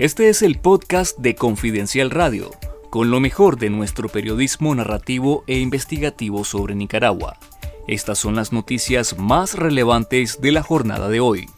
[0.00, 2.52] Este es el podcast de Confidencial Radio,
[2.88, 7.36] con lo mejor de nuestro periodismo narrativo e investigativo sobre Nicaragua.
[7.86, 11.50] Estas son las noticias más relevantes de la jornada de hoy.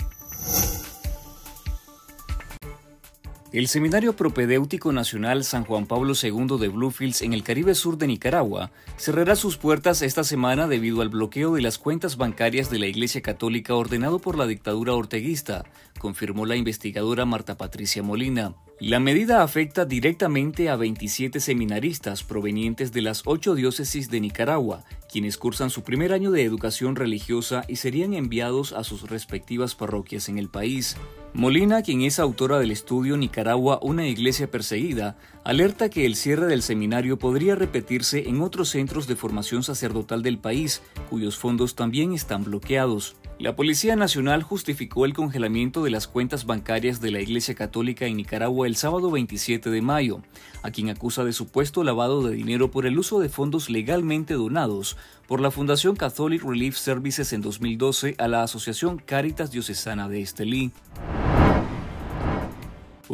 [3.52, 8.06] El Seminario Propedéutico Nacional San Juan Pablo II de Bluefields en el Caribe Sur de
[8.06, 12.86] Nicaragua cerrará sus puertas esta semana debido al bloqueo de las cuentas bancarias de la
[12.86, 15.66] Iglesia Católica ordenado por la dictadura orteguista,
[15.98, 18.54] confirmó la investigadora Marta Patricia Molina.
[18.80, 25.36] La medida afecta directamente a 27 seminaristas provenientes de las ocho diócesis de Nicaragua, quienes
[25.36, 30.38] cursan su primer año de educación religiosa y serían enviados a sus respectivas parroquias en
[30.38, 30.96] el país.
[31.34, 36.62] Molina, quien es autora del estudio Nicaragua, una iglesia perseguida, alerta que el cierre del
[36.62, 42.44] seminario podría repetirse en otros centros de formación sacerdotal del país, cuyos fondos también están
[42.44, 43.16] bloqueados.
[43.38, 48.16] La Policía Nacional justificó el congelamiento de las cuentas bancarias de la Iglesia Católica en
[48.16, 50.22] Nicaragua el sábado 27 de mayo,
[50.62, 54.96] a quien acusa de supuesto lavado de dinero por el uso de fondos legalmente donados
[55.26, 60.70] por la Fundación Catholic Relief Services en 2012 a la Asociación Caritas Diocesana de Estelí.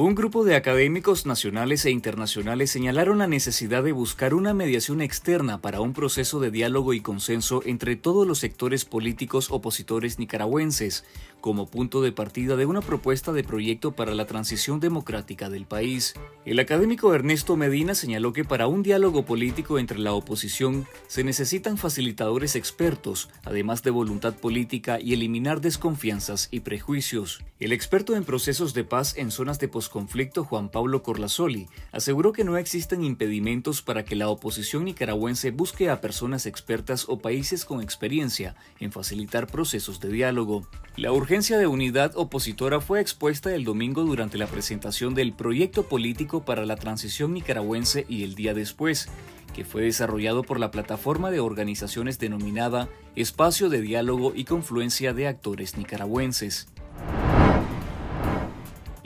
[0.00, 5.60] Un grupo de académicos nacionales e internacionales señalaron la necesidad de buscar una mediación externa
[5.60, 11.04] para un proceso de diálogo y consenso entre todos los sectores políticos opositores nicaragüenses,
[11.40, 16.14] como punto de partida de una propuesta de proyecto para la transición democrática del país.
[16.44, 21.76] El académico Ernesto Medina señaló que para un diálogo político entre la oposición se necesitan
[21.76, 27.42] facilitadores expertos, además de voluntad política y eliminar desconfianzas y prejuicios.
[27.58, 32.44] El experto en procesos de paz en zonas de posconflicto Juan Pablo Corlazoli aseguró que
[32.44, 37.80] no existen impedimentos para que la oposición nicaragüense busque a personas expertas o países con
[37.80, 40.68] experiencia en facilitar procesos de diálogo.
[40.96, 46.44] La urgencia de unidad opositora fue expuesta el domingo durante la presentación del Proyecto Político
[46.44, 49.08] para la Transición Nicaragüense y el día después,
[49.54, 55.28] que fue desarrollado por la plataforma de organizaciones denominada Espacio de Diálogo y Confluencia de
[55.28, 56.68] Actores Nicaragüenses.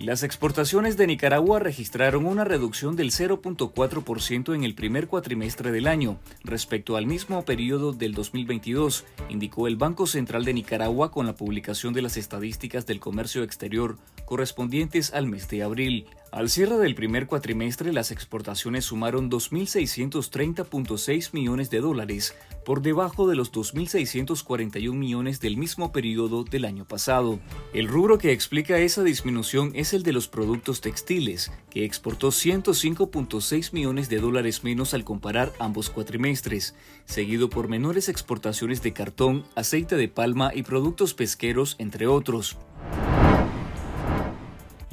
[0.02, 6.18] Las exportaciones de Nicaragua registraron una reducción del 0.4% en el primer cuatrimestre del año
[6.42, 11.92] respecto al mismo periodo del 2022, indicó el Banco Central de Nicaragua con la publicación
[11.92, 13.96] de las estadísticas del comercio exterior
[14.32, 16.06] correspondientes al mes de abril.
[16.30, 22.34] Al cierre del primer cuatrimestre, las exportaciones sumaron 2.630.6 millones de dólares,
[22.64, 27.40] por debajo de los 2.641 millones del mismo periodo del año pasado.
[27.74, 33.74] El rubro que explica esa disminución es el de los productos textiles, que exportó 105.6
[33.74, 39.96] millones de dólares menos al comparar ambos cuatrimestres, seguido por menores exportaciones de cartón, aceite
[39.96, 42.56] de palma y productos pesqueros, entre otros.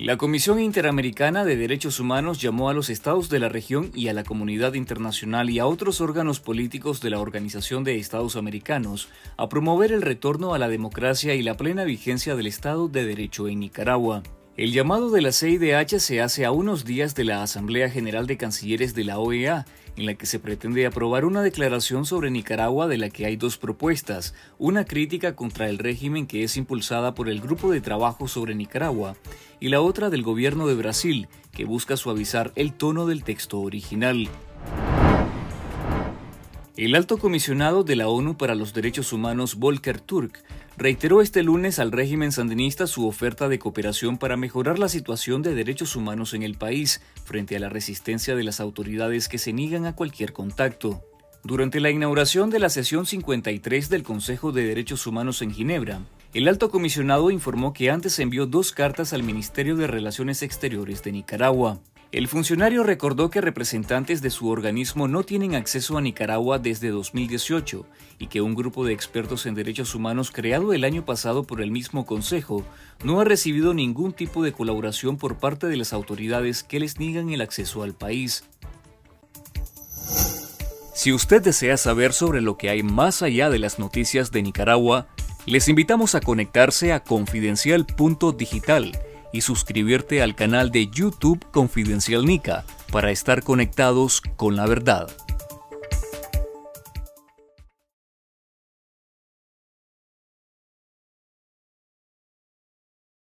[0.02, 4.14] La Comisión Interamericana de Derechos Humanos llamó a los estados de la región y a
[4.14, 9.50] la comunidad internacional y a otros órganos políticos de la Organización de Estados Americanos a
[9.50, 13.60] promover el retorno a la democracia y la plena vigencia del Estado de Derecho en
[13.60, 14.24] Nicaragua.
[14.60, 18.36] El llamado de la CIDH se hace a unos días de la Asamblea General de
[18.36, 19.66] Cancilleres de la OEA,
[19.96, 23.58] en la que se pretende aprobar una declaración sobre Nicaragua de la que hay dos
[23.58, 28.54] propuestas, una crítica contra el régimen que es impulsada por el Grupo de Trabajo sobre
[28.54, 29.16] Nicaragua
[29.62, 34.28] y la otra del gobierno de Brasil, que busca suavizar el tono del texto original.
[36.80, 40.42] El alto comisionado de la ONU para los Derechos Humanos, Volker Turk,
[40.78, 45.56] reiteró este lunes al régimen sandinista su oferta de cooperación para mejorar la situación de
[45.56, 49.86] derechos humanos en el país frente a la resistencia de las autoridades que se niegan
[49.88, 51.04] a cualquier contacto.
[51.44, 56.00] Durante la inauguración de la sesión 53 del Consejo de Derechos Humanos en Ginebra,
[56.34, 61.12] el alto comisionado informó que antes envió dos cartas al Ministerio de Relaciones Exteriores de
[61.12, 61.82] Nicaragua.
[62.12, 67.86] El funcionario recordó que representantes de su organismo no tienen acceso a Nicaragua desde 2018
[68.18, 71.70] y que un grupo de expertos en derechos humanos creado el año pasado por el
[71.70, 72.66] mismo Consejo
[73.04, 77.30] no ha recibido ningún tipo de colaboración por parte de las autoridades que les niegan
[77.30, 78.44] el acceso al país.
[80.96, 85.08] Si usted desea saber sobre lo que hay más allá de las noticias de Nicaragua,
[85.46, 89.00] les invitamos a conectarse a confidencial.digital
[89.32, 95.10] y suscribirte al canal de YouTube Confidencial Nica para estar conectados con la verdad.